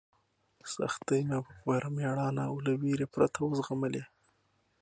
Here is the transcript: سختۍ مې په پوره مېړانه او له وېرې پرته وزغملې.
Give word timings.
سختۍ 0.73 1.21
مې 1.27 1.37
په 1.45 1.51
پوره 1.61 1.89
مېړانه 1.95 2.43
او 2.49 2.55
له 2.65 2.71
وېرې 2.81 3.07
پرته 3.13 3.37
وزغملې. 3.43 4.03